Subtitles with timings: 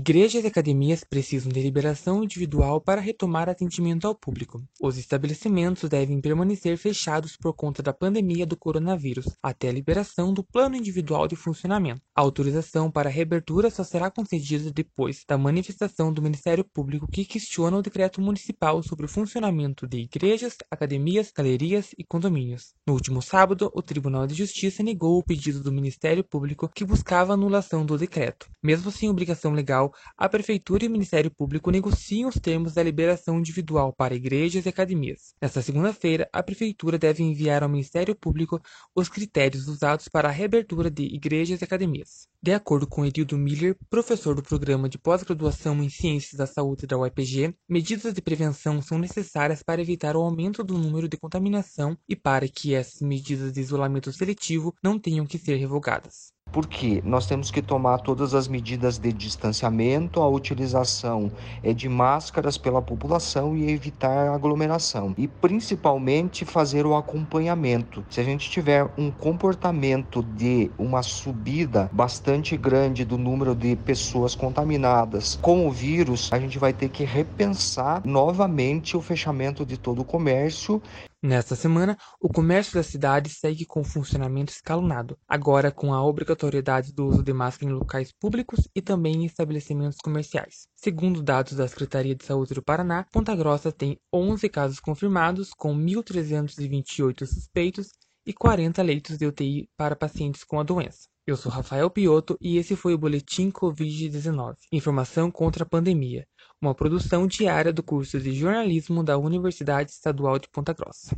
[0.00, 4.64] Igrejas e academias precisam de liberação individual para retomar atendimento ao público.
[4.80, 10.42] Os estabelecimentos devem permanecer fechados por conta da pandemia do coronavírus até a liberação do
[10.42, 12.00] plano individual de funcionamento.
[12.16, 17.26] A autorização para a reabertura só será concedida depois da manifestação do Ministério Público que
[17.26, 22.72] questiona o decreto municipal sobre o funcionamento de igrejas, academias, galerias e condomínios.
[22.86, 27.32] No último sábado, o Tribunal de Justiça negou o pedido do Ministério Público que buscava
[27.32, 28.48] a anulação do decreto.
[28.62, 33.38] Mesmo sem obrigação legal, a Prefeitura e o Ministério Público negociam os termos da liberação
[33.38, 35.34] individual para igrejas e academias.
[35.40, 38.60] Nesta segunda-feira, a Prefeitura deve enviar ao Ministério Público
[38.94, 42.28] os critérios usados para a reabertura de igrejas e academias.
[42.42, 46.96] De acordo com Edildo Miller, professor do programa de pós-graduação em Ciências da Saúde da
[46.96, 52.16] UEPG, medidas de prevenção são necessárias para evitar o aumento do número de contaminação e
[52.16, 56.32] para que essas medidas de isolamento seletivo não tenham que ser revogadas.
[56.52, 61.30] Porque nós temos que tomar todas as medidas de distanciamento, a utilização
[61.62, 65.14] é de máscaras pela população e evitar aglomeração.
[65.16, 68.04] E principalmente fazer o acompanhamento.
[68.10, 74.34] Se a gente tiver um comportamento de uma subida bastante grande do número de pessoas
[74.34, 80.00] contaminadas com o vírus, a gente vai ter que repensar novamente o fechamento de todo
[80.00, 80.82] o comércio
[81.22, 87.06] Nesta semana, o comércio da cidade segue com funcionamento escalonado, agora com a obrigatoriedade do
[87.06, 90.66] uso de máscara em locais públicos e também em estabelecimentos comerciais.
[90.74, 95.76] Segundo dados da Secretaria de Saúde do Paraná, Ponta Grossa tem 11 casos confirmados, com
[95.76, 97.90] 1.328 suspeitos
[98.24, 101.06] e 40 leitos de UTI para pacientes com a doença.
[101.30, 104.56] Eu sou Rafael Pioto e esse foi o Boletim Covid-19.
[104.72, 106.26] Informação contra a pandemia
[106.60, 111.16] uma produção diária do curso de jornalismo da Universidade Estadual de Ponta Grossa.